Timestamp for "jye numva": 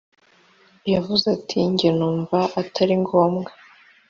1.77-2.39